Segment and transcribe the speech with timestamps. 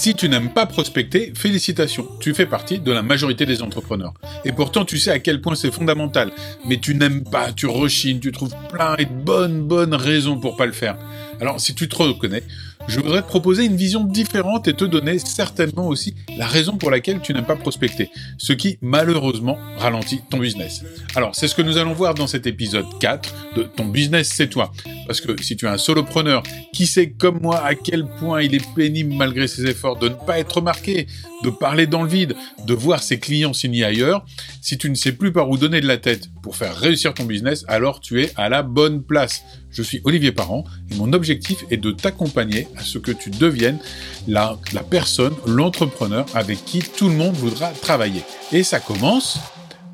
[0.00, 4.14] Si tu n'aimes pas prospecter, félicitations, tu fais partie de la majorité des entrepreneurs.
[4.46, 6.32] Et pourtant, tu sais à quel point c'est fondamental.
[6.66, 10.56] Mais tu n'aimes pas, tu rechines, tu trouves plein et de bonnes, bonnes raisons pour
[10.56, 10.96] pas le faire.
[11.38, 12.42] Alors, si tu te reconnais,
[12.88, 16.90] je voudrais te proposer une vision différente et te donner certainement aussi la raison pour
[16.90, 20.82] laquelle tu n'aimes pas prospecter, ce qui malheureusement ralentit ton business.
[21.14, 24.48] Alors c'est ce que nous allons voir dans cet épisode 4 de Ton business c'est
[24.48, 24.72] toi.
[25.06, 26.42] Parce que si tu es un solopreneur
[26.72, 30.14] qui sait comme moi à quel point il est pénible malgré ses efforts de ne
[30.14, 31.06] pas être remarqué,
[31.42, 32.34] de parler dans le vide,
[32.66, 34.24] de voir ses clients signer ailleurs,
[34.60, 37.24] si tu ne sais plus par où donner de la tête pour faire réussir ton
[37.24, 39.42] business, alors tu es à la bonne place.
[39.70, 43.78] Je suis Olivier Parent et mon objectif est de t'accompagner à ce que tu deviennes
[44.26, 48.22] la, personne, l'entrepreneur avec qui tout le monde voudra travailler.
[48.52, 49.38] Et ça commence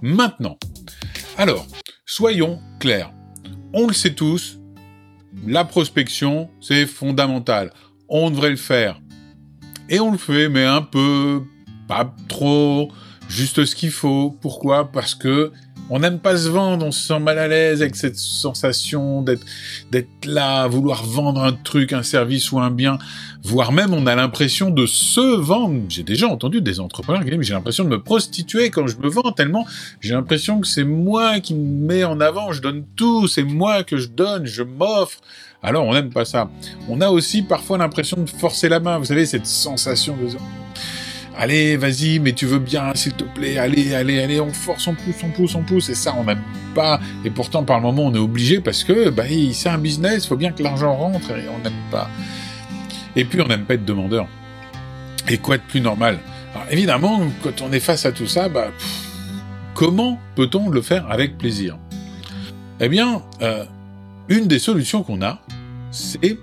[0.01, 0.57] maintenant.
[1.37, 1.67] Alors,
[2.07, 3.13] soyons clairs.
[3.75, 4.59] On le sait tous,
[5.47, 7.73] la prospection, c'est fondamental.
[8.09, 9.01] On devrait le faire.
[9.91, 11.43] Et on le fait, mais un peu,
[11.87, 12.91] pas trop,
[13.29, 14.31] juste ce qu'il faut.
[14.41, 14.91] Pourquoi?
[14.91, 15.53] Parce que
[15.91, 19.45] on n'aime pas se vendre, on se sent mal à l'aise avec cette sensation d'être
[19.91, 22.99] d'être là, vouloir vendre un truc, un service ou un bien,
[23.43, 25.83] voire même on a l'impression de se vendre.
[25.89, 29.09] J'ai déjà entendu des entrepreneurs qui disent j'ai l'impression de me prostituer quand je me
[29.09, 29.67] vends tellement
[30.01, 33.85] j'ai l'impression que c'est moi qui me mets en avant, je donne tout, c'est moi
[33.85, 35.21] que je donne, je m'offre.
[35.63, 36.51] Alors on n'aime pas ça.
[36.89, 40.37] On a aussi parfois l'impression de forcer la main, vous savez cette sensation de
[41.37, 44.95] allez, vas-y, mais tu veux bien, s'il te plaît, allez, allez, allez, on force, on
[44.95, 46.43] pousse, on pousse, on pousse, et ça, on n'aime
[46.75, 50.25] pas, et pourtant, par le moment, on est obligé, parce que, bah, c'est un business,
[50.25, 52.09] il faut bien que l'argent rentre, et on n'aime pas.
[53.15, 54.27] Et puis, on n'aime pas être demandeur.
[55.29, 56.19] Et quoi de plus normal?
[56.55, 58.71] Alors, évidemment, quand on est face à tout ça, bah,
[59.75, 61.79] comment peut-on le faire avec plaisir?
[62.81, 63.65] Eh bien, euh,
[64.29, 65.41] une des solutions qu'on a,
[65.91, 66.39] c'est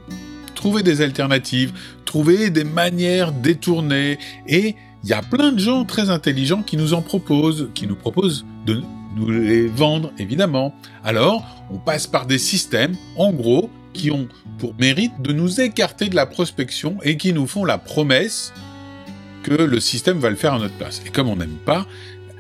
[0.56, 1.74] trouver des alternatives,
[2.22, 4.20] des manières détournées.
[4.48, 7.96] Et il y a plein de gens très intelligents qui nous en proposent, qui nous
[7.96, 8.82] proposent de
[9.16, 10.74] nous les vendre, évidemment.
[11.04, 14.28] Alors, on passe par des systèmes, en gros, qui ont
[14.58, 18.54] pour mérite de nous écarter de la prospection et qui nous font la promesse
[19.44, 21.02] que le système va le faire à notre place.
[21.06, 21.86] Et comme on n'aime pas,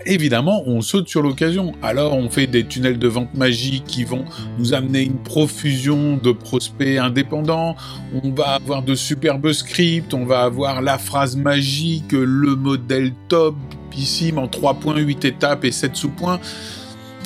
[0.06, 1.74] évidemment, on saute sur l'occasion.
[1.82, 4.26] Alors, on fait des tunnels de vente magiques qui vont
[4.58, 7.76] nous amener une profusion de prospects indépendants.
[8.24, 10.14] On va avoir de superbes scripts.
[10.14, 13.56] On va avoir la phrase magique, le modèle top,
[13.98, 16.40] ici, en 3.8 étapes et 7 sous-points.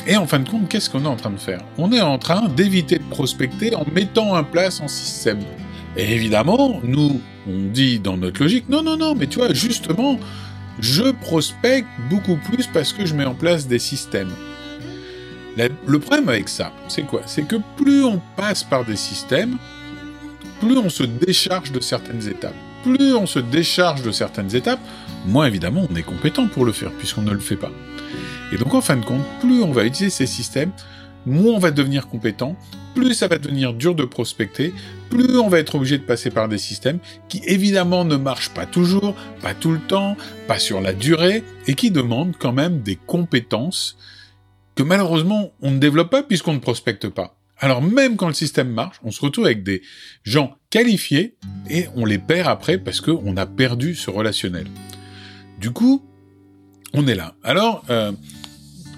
[0.06, 1.62] Et en fin de compte, qu'est-ce qu'on est en train de faire?
[1.78, 5.40] On est en train d'éviter de prospecter en mettant en place un système.
[5.98, 10.18] Et évidemment, nous, on dit dans notre logique, non, non, non, mais tu vois, justement,
[10.80, 14.32] je prospecte beaucoup plus parce que je mets en place des systèmes.
[15.88, 17.22] Le problème avec ça, c'est quoi?
[17.26, 19.58] C'est que plus on passe par des systèmes,
[20.60, 22.56] plus on se décharge de certaines étapes.
[22.84, 24.80] Plus on se décharge de certaines étapes,
[25.26, 27.72] moins évidemment on est compétent pour le faire, puisqu'on ne le fait pas.
[28.54, 30.72] Et donc en fin de compte, plus on va utiliser ces systèmes,
[31.26, 32.56] moins on va devenir compétent,
[32.98, 34.74] plus ça va devenir dur de prospecter,
[35.12, 36.98] plus on va être obligé de passer par des systèmes
[37.30, 41.76] qui évidemment ne marchent pas toujours, pas tout le temps, pas sur la durée, et
[41.76, 43.98] qui demandent quand même des compétences
[44.74, 47.38] que malheureusement on ne développe pas puisqu'on ne prospecte pas.
[47.60, 49.84] Alors même quand le système marche, on se retrouve avec des
[50.24, 51.36] gens qualifiés
[51.70, 54.66] et on les perd après parce qu'on a perdu ce relationnel.
[55.60, 56.04] Du coup,
[56.94, 57.36] on est là.
[57.44, 58.12] Alors, euh,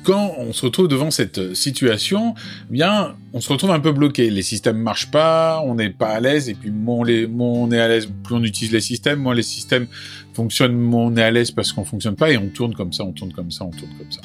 [0.09, 2.33] quand on se retrouve devant cette situation,
[2.67, 4.31] eh bien, on se retrouve un peu bloqué.
[4.31, 8.09] Les systèmes marchent pas, on n'est pas à l'aise, et puis on, est à l'aise,
[8.23, 9.85] plus on utilise les systèmes, moins les systèmes
[10.33, 13.03] fonctionnent, moins on est à l'aise parce qu'on fonctionne pas, et on tourne comme ça,
[13.03, 14.21] on tourne comme ça, on tourne comme ça.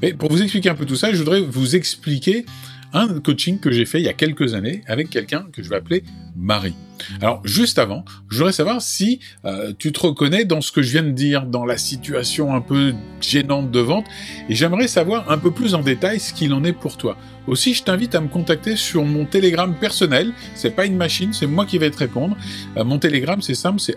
[0.00, 2.46] Mais pour vous expliquer un peu tout ça, je voudrais vous expliquer
[2.94, 5.76] un coaching que j'ai fait il y a quelques années avec quelqu'un que je vais
[5.76, 6.04] appeler
[6.36, 6.87] Marie.
[7.20, 10.92] Alors juste avant, je voudrais savoir si euh, tu te reconnais dans ce que je
[10.92, 14.06] viens de dire, dans la situation un peu gênante de vente,
[14.48, 17.16] et j'aimerais savoir un peu plus en détail ce qu'il en est pour toi.
[17.46, 20.32] Aussi, je t'invite à me contacter sur mon Telegram personnel.
[20.54, 22.36] C'est pas une machine, c'est moi qui vais te répondre.
[22.76, 23.96] Euh, mon Telegram, c'est simple, c'est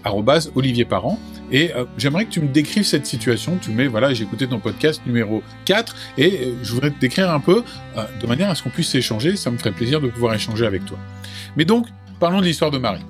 [0.55, 1.19] @olivierparent.
[1.51, 3.57] Et euh, j'aimerais que tu me décrives cette situation.
[3.61, 7.41] Tu mets, voilà, j'ai écouté ton podcast numéro 4 et je voudrais te décrire un
[7.41, 7.63] peu
[8.21, 9.35] de manière à ce qu'on puisse échanger.
[9.35, 10.97] Ça me ferait plaisir de pouvoir échanger avec toi.
[11.57, 11.87] Mais donc,
[12.21, 13.03] parlons de l'histoire de Marie.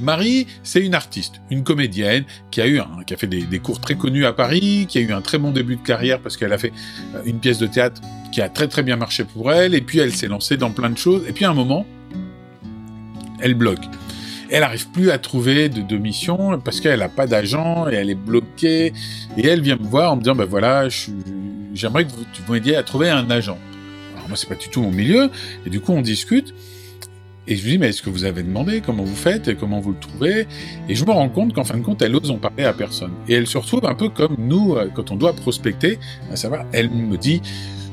[0.00, 3.94] Marie, c'est une artiste, une comédienne qui a eu qui a fait des, cours très
[3.94, 6.56] connus à Paris, qui a eu un très bon début de carrière parce qu'elle a
[6.56, 6.72] fait
[7.14, 8.00] euh, une pièce de théâtre
[8.32, 10.88] qui a très très bien marché pour elle, et puis elle s'est lancée dans plein
[10.88, 11.86] de choses, et puis à un moment,
[13.38, 13.84] elle bloque.
[14.50, 18.14] Elle n'arrive plus à trouver de, mission parce qu'elle n'a pas d'agent et elle est
[18.14, 18.92] bloquée.
[19.36, 20.88] Et elle vient me voir en me disant, ben voilà,
[21.74, 23.58] j'aimerais que tu m'aidiez à trouver un agent.
[24.14, 25.30] Alors moi, c'est pas du tout mon milieu.
[25.66, 26.54] Et du coup, on discute.
[27.46, 29.80] Et je lui dis, mais est-ce que vous avez demandé comment vous faites et comment
[29.80, 30.46] vous le trouvez?
[30.88, 33.12] Et je me rends compte qu'en fin de compte, elle ose en parler à personne.
[33.28, 35.98] Et elle se retrouve un peu comme nous, euh, quand on doit prospecter,
[36.32, 37.42] à savoir, elle me dit,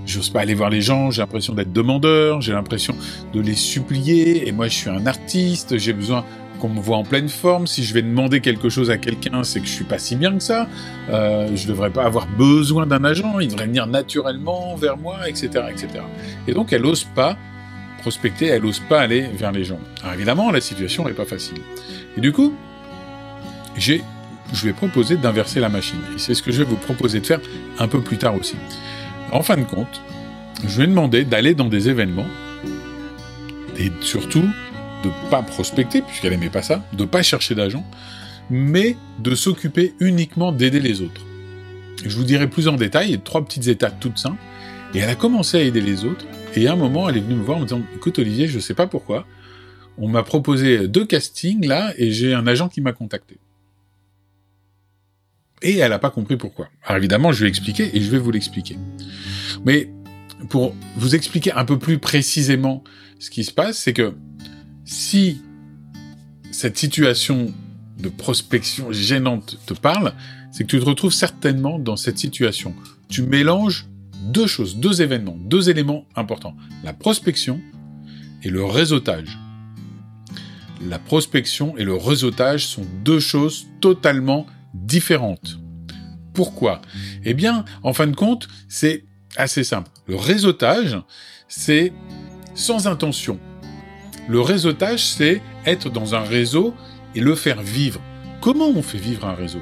[0.05, 2.95] j'ose pas aller voir les gens, j'ai l'impression d'être demandeur, j'ai l'impression
[3.33, 6.25] de les supplier, et moi je suis un artiste, j'ai besoin
[6.59, 7.65] qu'on me voit en pleine forme.
[7.65, 10.33] Si je vais demander quelque chose à quelqu'un, c'est que je suis pas si bien
[10.33, 10.67] que ça.
[11.09, 15.65] Euh, je devrais pas avoir besoin d'un agent, il devrait venir naturellement vers moi, etc.,
[15.69, 16.03] etc.
[16.47, 17.37] Et donc elle ose pas
[18.01, 19.79] prospecter, elle n'ose pas aller vers les gens.
[20.01, 21.57] Alors évidemment, la situation n'est pas facile.
[22.17, 22.53] Et du coup,
[23.77, 24.03] j'ai,
[24.53, 25.99] je lui ai proposé d'inverser la machine.
[26.15, 27.39] Et c'est ce que je vais vous proposer de faire
[27.79, 28.55] un peu plus tard aussi.
[29.31, 30.01] En fin de compte,
[30.67, 32.27] je lui ai demandé d'aller dans des événements
[33.77, 34.43] et surtout
[35.03, 37.85] de pas prospecter, puisqu'elle aimait pas ça, de pas chercher d'agents,
[38.49, 41.21] mais de s'occuper uniquement d'aider les autres.
[42.05, 44.41] Je vous dirai plus en détail, trois petites étapes toutes simples.
[44.93, 46.25] Et elle a commencé à aider les autres,
[46.55, 48.59] et à un moment, elle est venue me voir en me disant, écoute Olivier, je
[48.59, 49.25] sais pas pourquoi,
[49.97, 53.37] on m'a proposé deux castings là, et j'ai un agent qui m'a contacté.
[55.61, 56.69] Et elle n'a pas compris pourquoi.
[56.83, 58.77] Alors évidemment, je lui ai expliqué, et je vais vous l'expliquer.
[59.65, 59.89] Mais
[60.49, 62.83] pour vous expliquer un peu plus précisément
[63.19, 64.13] ce qui se passe, c'est que
[64.85, 65.41] si
[66.51, 67.53] cette situation
[67.99, 70.13] de prospection gênante te parle,
[70.51, 72.75] c'est que tu te retrouves certainement dans cette situation.
[73.07, 73.87] Tu mélanges
[74.21, 76.55] deux choses, deux événements, deux éléments importants.
[76.83, 77.59] La prospection
[78.43, 79.37] et le réseautage.
[80.87, 85.59] La prospection et le réseautage sont deux choses totalement différentes.
[86.33, 86.81] Pourquoi?
[87.23, 89.91] Eh bien, en fin de compte, c'est assez simple.
[90.07, 90.97] Le réseautage,
[91.47, 91.93] c'est
[92.55, 93.39] sans intention.
[94.27, 96.73] Le réseautage, c'est être dans un réseau
[97.15, 98.01] et le faire vivre.
[98.39, 99.61] Comment on fait vivre un réseau?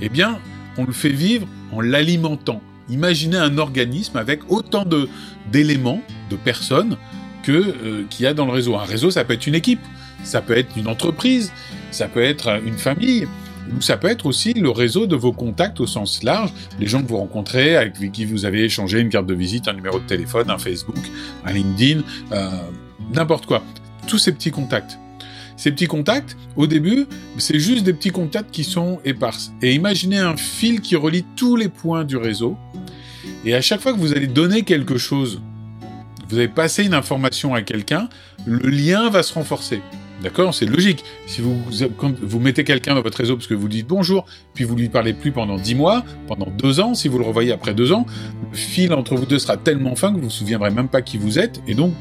[0.00, 0.40] Eh bien,
[0.76, 5.08] on le fait vivre en l'alimentant, Imaginez un organisme avec autant de
[5.50, 6.96] d'éléments, de personnes
[7.42, 8.76] que euh, qu'il y a dans le réseau.
[8.76, 9.80] Un réseau, ça peut être une équipe,
[10.22, 11.52] ça peut être une entreprise,
[11.90, 13.26] ça peut être une famille,
[13.72, 17.02] ou ça peut être aussi le réseau de vos contacts au sens large, les gens
[17.02, 20.06] que vous rencontrez, avec qui vous avez échangé une carte de visite, un numéro de
[20.06, 20.96] téléphone, un Facebook,
[21.44, 22.02] un LinkedIn,
[22.32, 22.50] euh,
[23.12, 23.62] n'importe quoi.
[24.06, 24.98] Tous ces petits contacts.
[25.56, 27.06] Ces petits contacts, au début,
[27.38, 29.52] c'est juste des petits contacts qui sont éparses.
[29.62, 32.56] Et imaginez un fil qui relie tous les points du réseau.
[33.44, 35.40] Et à chaque fois que vous allez donner quelque chose,
[36.28, 38.08] vous allez passer une information à quelqu'un,
[38.46, 39.80] le lien va se renforcer.
[40.22, 40.54] D'accord?
[40.54, 41.04] C'est logique.
[41.26, 41.56] Si vous,
[42.22, 44.24] vous mettez quelqu'un dans votre réseau parce que vous dites bonjour,
[44.54, 47.52] puis vous lui parlez plus pendant dix mois, pendant deux ans, si vous le revoyez
[47.52, 48.06] après deux ans,
[48.50, 51.18] le fil entre vous deux sera tellement fin que vous vous souviendrez même pas qui
[51.18, 51.92] vous êtes, et donc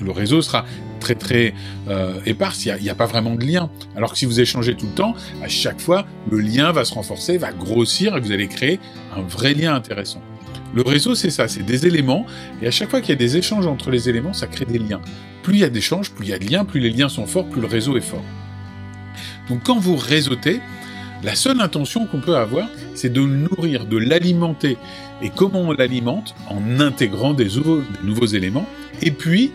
[0.00, 0.64] le réseau sera
[1.00, 1.54] très très
[1.88, 3.70] euh, éparse, il n'y a, pas vraiment de lien.
[3.96, 6.94] Alors que si vous échangez tout le temps, à chaque fois, le lien va se
[6.94, 8.78] renforcer, va grossir et vous allez créer
[9.16, 10.22] un vrai lien intéressant.
[10.72, 12.26] Le réseau, c'est ça, c'est des éléments,
[12.62, 14.78] et à chaque fois qu'il y a des échanges entre les éléments, ça crée des
[14.78, 15.00] liens.
[15.42, 17.26] Plus il y a d'échanges, plus il y a de liens, plus les liens sont
[17.26, 18.22] forts, plus le réseau est fort.
[19.48, 20.60] Donc quand vous réseautez,
[21.22, 24.78] la seule intention qu'on peut avoir, c'est de nourrir, de l'alimenter.
[25.22, 26.34] Et comment on l'alimente?
[26.48, 27.48] En intégrant des
[28.04, 28.66] nouveaux éléments,
[29.02, 29.52] et puis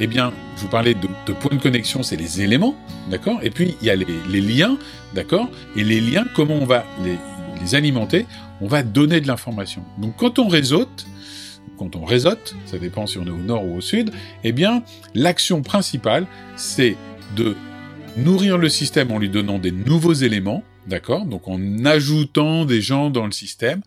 [0.00, 2.74] eh bien, je vous parlais de, points de connexion, c'est les éléments,
[3.10, 3.38] d'accord?
[3.42, 4.76] Et puis, il y a les, liens,
[5.14, 5.48] d'accord?
[5.76, 8.26] Et les liens, comment on va les, alimenter?
[8.60, 9.82] On va donner de l'information.
[9.98, 11.06] Donc, quand on réseaute,
[11.78, 14.10] quand on réseaute, ça dépend si on est au nord ou au sud,
[14.42, 14.82] eh bien,
[15.14, 16.26] l'action principale,
[16.56, 16.96] c'est
[17.36, 17.56] de
[18.16, 21.24] nourrir le système en lui donnant des nouveaux éléments, d'accord?
[21.24, 23.80] Donc, en ajoutant des gens dans le système,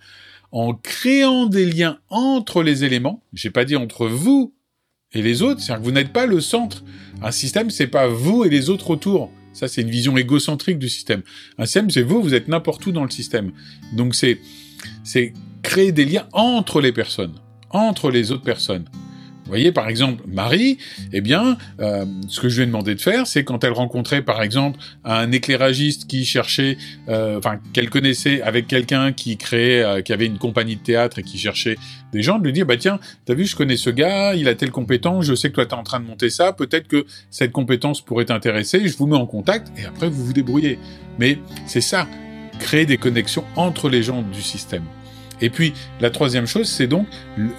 [0.51, 4.53] en créant des liens entre les éléments, j'ai pas dit entre vous
[5.13, 5.61] et les autres.
[5.61, 6.83] C'est-à-dire que vous n'êtes pas le centre.
[7.21, 9.31] Un système, c'est pas vous et les autres autour.
[9.53, 11.23] Ça, c'est une vision égocentrique du système.
[11.57, 13.51] Un système, c'est vous, vous êtes n'importe où dans le système.
[13.93, 14.39] Donc c'est,
[15.03, 15.33] c'est
[15.63, 17.33] créer des liens entre les personnes,
[17.71, 18.85] entre les autres personnes.
[19.47, 20.77] Vous voyez, par exemple, Marie,
[21.13, 24.21] eh bien, euh, ce que je lui ai demandé de faire, c'est quand elle rencontrait,
[24.21, 26.77] par exemple, un éclairagiste qui cherchait,
[27.07, 31.19] euh, enfin, qu'elle connaissait avec quelqu'un qui créait, euh, qui avait une compagnie de théâtre
[31.19, 31.77] et qui cherchait
[32.11, 34.55] des gens, de lui dire, bah tiens, t'as vu, je connais ce gars, il a
[34.55, 37.53] telle compétence, je sais que toi t'es en train de monter ça, peut-être que cette
[37.53, 40.77] compétence pourrait t'intéresser, je vous mets en contact, et après vous vous débrouillez.
[41.19, 42.05] Mais c'est ça,
[42.59, 44.83] créer des connexions entre les gens du système.
[45.41, 47.07] Et puis, la troisième chose, c'est donc,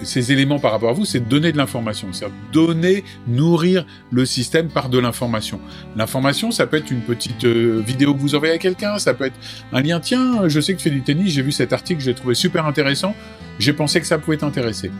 [0.03, 2.11] ces éléments par rapport à vous, c'est donner de l'information.
[2.11, 5.59] C'est-à-dire donner, nourrir le système par de l'information.
[5.95, 9.25] L'information, ça peut être une petite euh, vidéo que vous envoyez à quelqu'un, ça peut
[9.25, 9.37] être
[9.71, 12.13] un lien, tiens, je sais que tu fais du tennis, j'ai vu cet article, j'ai
[12.13, 13.15] trouvé super intéressant,
[13.59, 14.91] j'ai pensé que ça pouvait t'intéresser.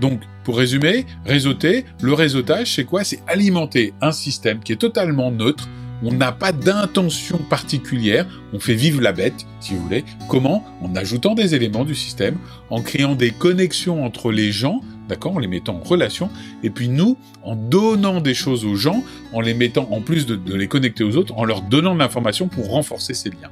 [0.00, 3.04] Donc, pour résumer, réseauter, le réseautage, c'est quoi?
[3.04, 5.68] C'est alimenter un système qui est totalement neutre,
[6.02, 10.04] on n'a pas d'intention particulière, on fait vivre la bête, si vous voulez.
[10.28, 10.64] Comment?
[10.82, 12.36] En ajoutant des éléments du système,
[12.70, 16.30] en créant des connexions entre les gens d'accord, en les mettant en relation,
[16.62, 19.02] et puis nous, en donnant des choses aux gens,
[19.32, 21.98] en les mettant, en plus de, de les connecter aux autres, en leur donnant de
[21.98, 23.50] l'information pour renforcer ces liens.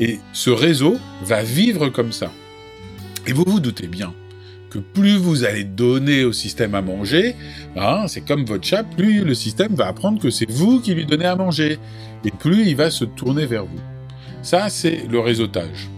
[0.00, 2.32] Et ce réseau va vivre comme ça.
[3.26, 4.14] Et vous vous doutez bien
[4.78, 7.34] plus vous allez donner au système à manger,
[7.76, 11.06] hein, c'est comme votre chat, plus le système va apprendre que c'est vous qui lui
[11.06, 11.78] donnez à manger,
[12.24, 13.80] et plus il va se tourner vers vous.
[14.42, 15.88] Ça, c'est le réseautage.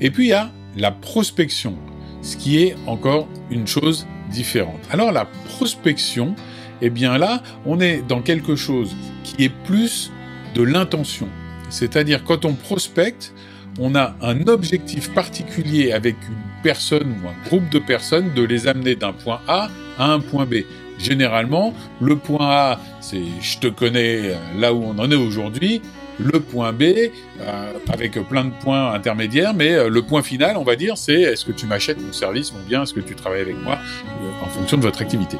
[0.00, 1.76] Et puis il y a la prospection,
[2.22, 4.80] ce qui est encore une chose différente.
[4.90, 6.34] Alors la prospection,
[6.80, 10.10] eh bien là, on est dans quelque chose qui est plus
[10.54, 11.28] de l'intention.
[11.68, 13.32] C'est-à-dire quand on prospecte,
[13.78, 18.66] on a un objectif particulier avec une personne ou un groupe de personnes de les
[18.66, 20.56] amener d'un point A à un point B.
[20.98, 25.80] Généralement, le point A, c'est je te connais là où on en est aujourd'hui.
[26.18, 30.64] Le point B, euh, avec plein de points intermédiaires, mais euh, le point final, on
[30.64, 33.40] va dire, c'est est-ce que tu m'achètes mon service, mon bien, est-ce que tu travailles
[33.40, 35.38] avec moi, euh, en fonction de votre activité.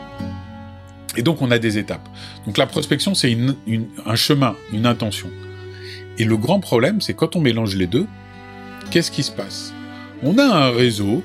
[1.18, 2.08] Et donc, on a des étapes.
[2.46, 3.36] Donc, la prospection, c'est
[4.06, 5.28] un chemin, une intention.
[6.20, 8.06] Et le grand problème, c'est quand on mélange les deux,
[8.90, 9.72] qu'est-ce qui se passe?
[10.22, 11.22] On a un réseau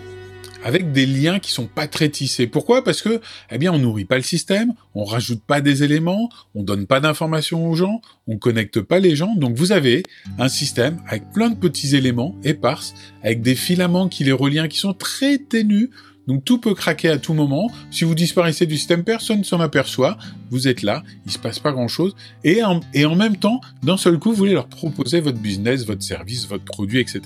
[0.63, 2.47] avec des liens qui sont pas très tissés.
[2.47, 2.81] Pourquoi?
[2.81, 3.19] Parce que,
[3.51, 7.01] eh bien, on nourrit pas le système, on rajoute pas des éléments, on donne pas
[7.01, 9.35] d'informations aux gens, on connecte pas les gens.
[9.35, 10.03] Donc, vous avez
[10.39, 14.79] un système avec plein de petits éléments éparses, avec des filaments qui les relient, qui
[14.79, 15.89] sont très ténus.
[16.27, 17.71] Donc tout peut craquer à tout moment.
[17.91, 20.17] Si vous disparaissez du système, personne ne s'en aperçoit.
[20.49, 22.15] Vous êtes là, il se passe pas grand chose.
[22.43, 26.47] Et en, même temps, d'un seul coup, vous voulez leur proposer votre business, votre service,
[26.47, 27.21] votre produit, etc.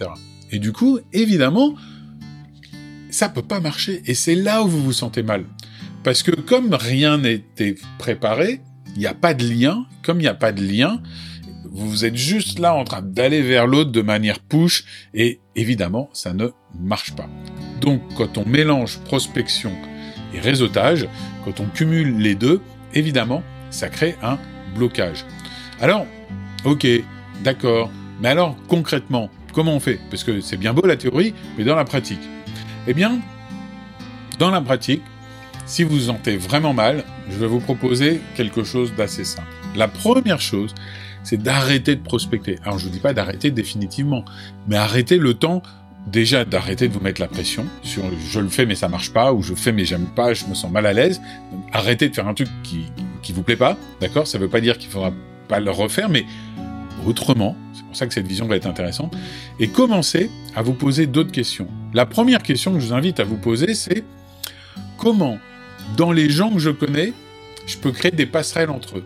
[0.51, 1.75] Et du coup, évidemment,
[3.09, 4.01] ça peut pas marcher.
[4.05, 5.45] Et c'est là où vous vous sentez mal.
[6.03, 8.61] Parce que comme rien n'était préparé,
[8.95, 9.85] il n'y a pas de lien.
[10.03, 11.01] Comme il n'y a pas de lien,
[11.71, 14.85] vous êtes juste là en train d'aller vers l'autre de manière push.
[15.13, 16.47] Et évidemment, ça ne
[16.79, 17.29] marche pas.
[17.81, 19.71] Donc, quand on mélange prospection
[20.33, 21.07] et réseautage,
[21.45, 22.61] quand on cumule les deux,
[22.93, 24.37] évidemment, ça crée un
[24.75, 25.25] blocage.
[25.81, 26.05] Alors,
[26.65, 26.85] ok,
[27.43, 27.89] d'accord.
[28.21, 29.99] Mais alors, concrètement, comment on fait?
[30.09, 32.21] Parce que c'est bien beau la théorie, mais dans la pratique.
[32.87, 33.19] Eh bien,
[34.39, 35.01] dans la pratique,
[35.65, 39.47] si vous vous sentez vraiment mal, je vais vous proposer quelque chose d'assez simple.
[39.75, 40.73] La première chose,
[41.23, 42.57] c'est d'arrêter de prospecter.
[42.63, 44.25] Alors je ne vous dis pas d'arrêter définitivement,
[44.67, 45.61] mais arrêter le temps
[46.11, 49.33] déjà d'arrêter de vous mettre la pression sur je le fais mais ça marche pas
[49.33, 51.21] ou je fais mais j'aime pas, je me sens mal à l'aise.
[51.71, 52.85] Arrêtez de faire un truc qui
[53.21, 54.27] qui vous plaît pas, d'accord?
[54.27, 55.11] Ça veut pas dire qu'il faudra
[55.47, 56.25] pas le refaire, mais
[57.05, 57.55] autrement.
[57.73, 59.15] C'est pour ça que cette vision va être intéressante.
[59.59, 61.67] Et commencez à vous poser d'autres questions.
[61.93, 64.03] La première question que je vous invite à vous poser, c'est
[64.97, 65.37] comment,
[65.97, 67.13] dans les gens que je connais,
[67.65, 69.05] je peux créer des passerelles entre eux?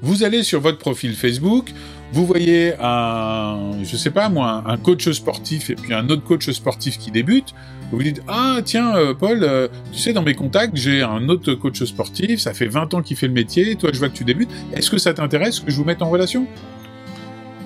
[0.00, 1.72] Vous allez sur votre profil Facebook,
[2.12, 6.50] vous voyez un, je sais pas moi, un coach sportif et puis un autre coach
[6.50, 7.54] sportif qui débute,
[7.90, 11.28] vous vous dites ah tiens euh, Paul, euh, tu sais dans mes contacts j'ai un
[11.30, 14.16] autre coach sportif, ça fait 20 ans qu'il fait le métier, toi je vois que
[14.16, 16.46] tu débutes, est-ce que ça t'intéresse que je vous mette en relation?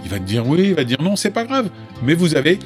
[0.04, 1.68] Il va te dire oui, il va te dire non, c'est pas grave,
[2.04, 2.60] mais vous avez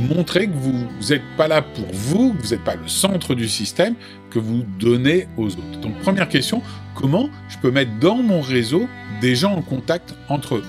[0.00, 3.48] montré que vous n'êtes pas là pour vous, que vous n'êtes pas le centre du
[3.48, 3.94] système,
[4.30, 5.80] que vous donnez aux autres.
[5.82, 6.62] Donc première question,
[6.94, 8.88] comment je peux mettre dans mon réseau
[9.20, 10.64] des gens en contact entre eux?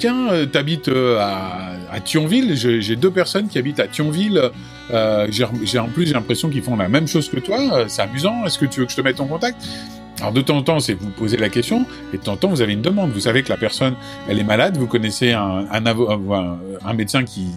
[0.00, 4.50] Tiens, euh, t'habites euh, à, Thionville, j'ai deux personnes qui habitent à Thionville,
[4.92, 8.46] euh, j'ai en plus j'ai l'impression qu'ils font la même chose que toi, c'est amusant,
[8.46, 9.62] est-ce que tu veux que je te mette en contact?
[10.20, 12.48] Alors de temps en temps, c'est vous posez la question, et de temps en temps,
[12.48, 13.10] vous avez une demande.
[13.10, 13.94] Vous savez que la personne,
[14.26, 17.48] elle est malade, vous connaissez un, un, médecin qui,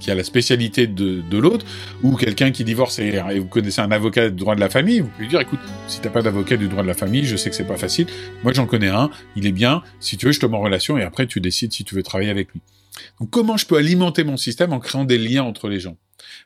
[0.00, 1.64] qui a la spécialité de, de l'autre,
[2.02, 5.00] ou quelqu'un qui divorce et, et, vous connaissez un avocat du droit de la famille,
[5.00, 7.36] vous pouvez lui dire, écoute, si t'as pas d'avocat du droit de la famille, je
[7.36, 8.06] sais que c'est pas facile,
[8.42, 10.98] moi j'en connais un, il est bien, si tu veux, je te mets en relation,
[10.98, 12.60] et après tu décides si tu veux travailler avec lui.
[13.20, 15.96] Donc comment je peux alimenter mon système en créant des liens entre les gens?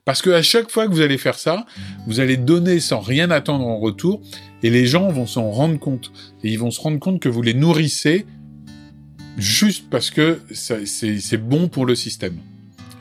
[0.05, 1.67] Parce que à chaque fois que vous allez faire ça,
[2.07, 4.21] vous allez donner sans rien attendre en retour,
[4.63, 7.43] et les gens vont s'en rendre compte, et ils vont se rendre compte que vous
[7.43, 8.27] les nourrissez
[9.37, 12.39] juste parce que c'est bon pour le système.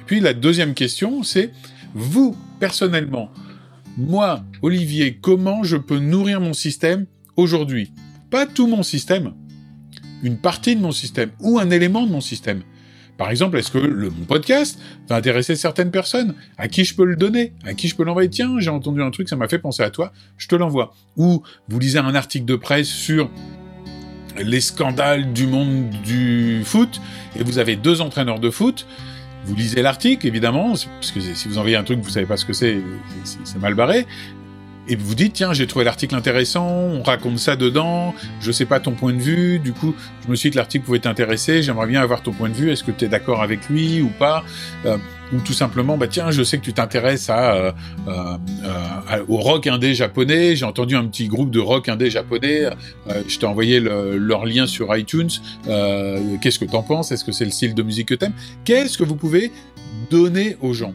[0.05, 1.51] Puis la deuxième question, c'est
[1.93, 3.31] vous, personnellement,
[3.97, 7.05] moi, Olivier, comment je peux nourrir mon système
[7.35, 7.91] aujourd'hui?
[8.31, 9.33] Pas tout mon système,
[10.23, 12.63] une partie de mon système ou un élément de mon système.
[13.17, 16.33] Par exemple, est-ce que le, mon podcast va intéresser certaines personnes?
[16.57, 17.53] À qui je peux le donner?
[17.63, 18.29] À qui je peux l'envoyer?
[18.29, 20.95] Tiens, j'ai entendu un truc, ça m'a fait penser à toi, je te l'envoie.
[21.15, 23.29] Ou vous lisez un article de presse sur
[24.43, 26.99] les scandales du monde du foot,
[27.35, 28.87] et vous avez deux entraîneurs de foot,
[29.45, 32.45] vous lisez l'article, évidemment, parce que si vous envoyez un truc, vous savez pas ce
[32.45, 32.79] que c'est,
[33.23, 34.05] c'est mal barré.
[34.87, 38.79] Et vous dites tiens j'ai trouvé l'article intéressant, on raconte ça dedans, je sais pas
[38.79, 41.87] ton point de vue, du coup je me suis dit que l'article pouvait t'intéresser, j'aimerais
[41.87, 44.43] bien avoir ton point de vue, est-ce que tu es d'accord avec lui ou pas
[44.85, 44.97] euh,
[45.33, 47.71] ou tout simplement bah tiens je sais que tu t'intéresses à, euh,
[48.07, 52.69] euh, au rock indé japonais j'ai entendu un petit groupe de rock indé japonais
[53.27, 55.29] je t'ai envoyé leur lien sur iTunes
[55.65, 59.03] qu'est-ce que t'en penses est-ce que c'est le style de musique que t'aimes qu'est-ce que
[59.03, 59.51] vous pouvez
[60.09, 60.93] donner aux gens?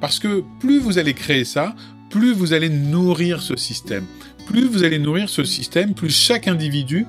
[0.00, 1.74] Parce que plus vous allez créer ça
[2.10, 4.04] plus vous allez nourrir ce système.
[4.46, 7.06] Plus vous allez nourrir ce système, plus chaque individu,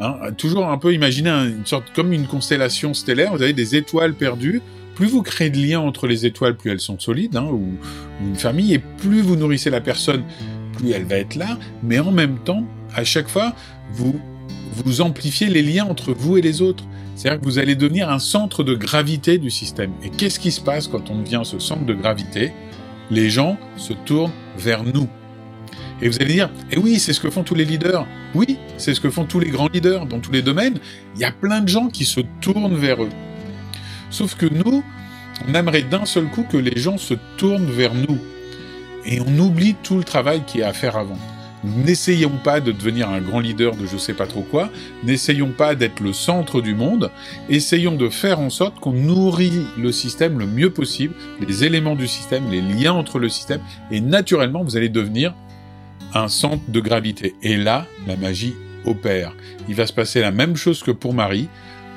[0.00, 4.14] hein, toujours un peu imaginer une sorte comme une constellation stellaire, vous avez des étoiles
[4.14, 4.60] perdues.
[4.96, 7.74] Plus vous créez de liens entre les étoiles, plus elles sont solides, hein, ou,
[8.20, 10.24] une famille, et plus vous nourrissez la personne,
[10.72, 11.58] plus elle va être là.
[11.82, 12.64] Mais en même temps,
[12.94, 13.54] à chaque fois,
[13.92, 14.18] vous
[14.72, 16.84] vous amplifiez les liens entre vous et les autres.
[17.14, 19.92] C'est-à-dire que vous allez devenir un centre de gravité du système.
[20.02, 22.52] Et qu'est-ce qui se passe quand on devient ce centre de gravité?
[23.10, 25.08] Les gens se tournent vers nous.
[26.02, 28.06] Et vous allez dire, eh oui, c'est ce que font tous les leaders.
[28.34, 30.78] Oui, c'est ce que font tous les grands leaders dans tous les domaines.
[31.14, 33.08] Il y a plein de gens qui se tournent vers eux.
[34.10, 34.84] Sauf que nous,
[35.48, 38.18] on aimerait d'un seul coup que les gens se tournent vers nous.
[39.06, 41.18] Et on oublie tout le travail qui est à faire avant.
[41.66, 44.70] N'essayons pas de devenir un grand leader de je sais pas trop quoi,
[45.02, 47.10] n'essayons pas d'être le centre du monde,
[47.48, 51.14] essayons de faire en sorte qu'on nourrit le système le mieux possible,
[51.46, 55.34] les éléments du système, les liens entre le système, et naturellement vous allez devenir
[56.14, 57.34] un centre de gravité.
[57.42, 58.54] Et là, la magie
[58.84, 59.34] opère.
[59.68, 61.48] Il va se passer la même chose que pour Marie,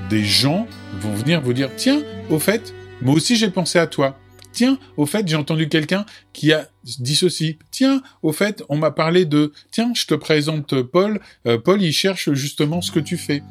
[0.09, 0.67] des gens
[0.99, 4.17] vont venir vous dire, tiens, au fait, moi aussi j'ai pensé à toi.
[4.51, 6.67] Tiens, au fait, j'ai entendu quelqu'un qui a
[6.99, 7.57] dit ceci.
[7.71, 9.53] Tiens, au fait, on m'a parlé de...
[9.71, 11.19] Tiens, je te présente Paul.
[11.45, 13.43] Euh, Paul, il cherche justement ce que tu fais.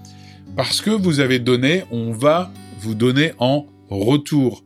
[0.57, 4.64] Parce que vous avez donné, on va vous donner en retour.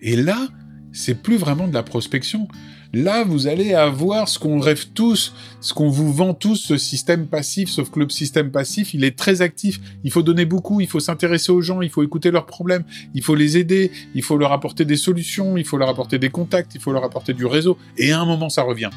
[0.00, 0.48] Et là,
[0.92, 2.48] c'est plus vraiment de la prospection.
[2.94, 7.26] Là, vous allez avoir ce qu'on rêve tous, ce qu'on vous vend tous, ce système
[7.26, 9.80] passif, sauf que le système passif, il est très actif.
[10.04, 13.22] Il faut donner beaucoup, il faut s'intéresser aux gens, il faut écouter leurs problèmes, il
[13.22, 16.74] faut les aider, il faut leur apporter des solutions, il faut leur apporter des contacts,
[16.76, 17.76] il faut leur apporter du réseau.
[17.98, 18.90] Et à un moment, ça revient.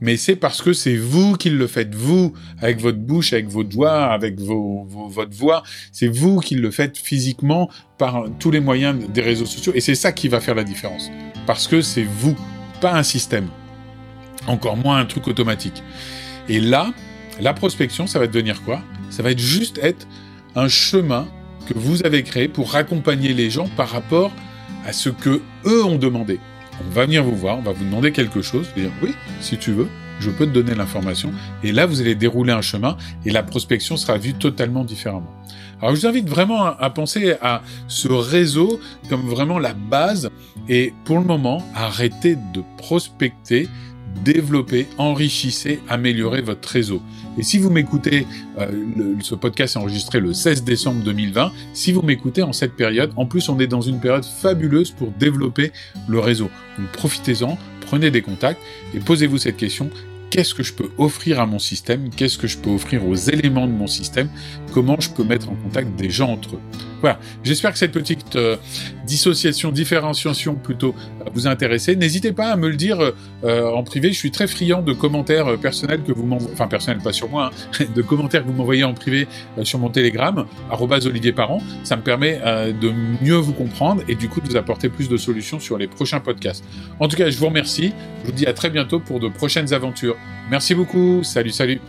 [0.00, 3.68] Mais c'est parce que c'est vous qui le faites, vous, avec votre bouche, avec votre
[3.68, 5.62] doigts, avec vos, votre voix.
[5.92, 9.72] C'est vous qui le faites physiquement par tous les moyens des réseaux sociaux.
[9.74, 11.10] Et c'est ça qui va faire la différence.
[11.46, 12.36] Parce que c'est vous
[12.84, 13.48] pas un système.
[14.46, 15.82] Encore moins un truc automatique.
[16.50, 16.92] Et là,
[17.40, 18.82] la prospection, ça va devenir quoi?
[19.08, 20.06] Ça va être juste être
[20.54, 21.26] un chemin
[21.66, 24.32] que vous avez créé pour accompagner les gens par rapport
[24.84, 26.38] à ce que eux ont demandé.
[26.86, 29.72] On va venir vous voir, on va vous demander quelque chose, dire oui, si tu
[29.72, 29.88] veux,
[30.20, 31.32] je peux te donner l'information.
[31.62, 35.30] Et là, vous allez dérouler un chemin et la prospection sera vue totalement différemment.
[35.80, 40.30] Alors je vous invite vraiment à, penser à ce réseau comme vraiment la base
[40.68, 43.68] et pour le moment, arrêtez de prospecter,
[44.24, 47.02] développer, enrichissez, améliorez votre réseau.
[47.36, 48.26] Et si vous m'écoutez,
[48.58, 48.66] euh,
[49.20, 53.26] ce podcast est enregistré le 16 décembre 2020, si vous m'écoutez en cette période, en
[53.26, 55.72] plus on est dans une période fabuleuse pour développer
[56.08, 56.48] le réseau.
[56.78, 57.58] Donc profitez-en,
[57.94, 58.60] prenez des contacts
[58.92, 59.88] et posez-vous cette question,
[60.28, 63.68] qu'est-ce que je peux offrir à mon système, qu'est-ce que je peux offrir aux éléments
[63.68, 64.28] de mon système,
[64.72, 66.60] comment je peux mettre en contact des gens entre eux?
[67.04, 68.56] Voilà, j'espère que cette petite euh,
[69.06, 71.96] dissociation, différenciation plutôt euh, vous intéresser.
[71.96, 73.12] N'hésitez pas à me le dire
[73.44, 77.02] euh, en privé, je suis très friand de commentaires personnels que vous m'envoyez, enfin personnels
[77.02, 79.28] pas sur moi, hein, de commentaires que vous m'envoyez en privé
[79.64, 80.46] sur mon Telegram,
[81.04, 81.60] Olivier Parent.
[81.82, 82.40] Ça me permet
[82.80, 82.90] de
[83.22, 86.20] mieux vous comprendre et du coup de vous apporter plus de solutions sur les prochains
[86.20, 86.64] podcasts.
[87.00, 89.74] En tout cas, je vous remercie, je vous dis à très bientôt pour de prochaines
[89.74, 90.16] aventures.
[90.50, 91.22] Merci beaucoup.
[91.22, 91.82] Salut, salut.